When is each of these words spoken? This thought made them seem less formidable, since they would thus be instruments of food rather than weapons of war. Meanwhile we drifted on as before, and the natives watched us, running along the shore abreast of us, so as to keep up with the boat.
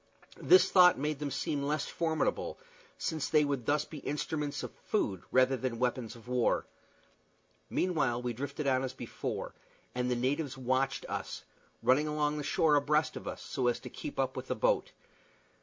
This 0.41 0.71
thought 0.71 0.97
made 0.97 1.19
them 1.19 1.29
seem 1.29 1.61
less 1.61 1.85
formidable, 1.85 2.57
since 2.97 3.29
they 3.29 3.45
would 3.45 3.67
thus 3.67 3.85
be 3.85 3.99
instruments 3.99 4.63
of 4.63 4.71
food 4.73 5.21
rather 5.31 5.55
than 5.55 5.77
weapons 5.77 6.15
of 6.15 6.27
war. 6.27 6.65
Meanwhile 7.69 8.19
we 8.23 8.33
drifted 8.33 8.65
on 8.65 8.81
as 8.83 8.93
before, 8.93 9.53
and 9.93 10.09
the 10.09 10.15
natives 10.15 10.57
watched 10.57 11.05
us, 11.07 11.43
running 11.83 12.07
along 12.07 12.37
the 12.39 12.43
shore 12.43 12.73
abreast 12.73 13.15
of 13.15 13.27
us, 13.27 13.43
so 13.43 13.67
as 13.67 13.79
to 13.81 13.91
keep 13.91 14.17
up 14.17 14.35
with 14.35 14.47
the 14.47 14.55
boat. 14.55 14.91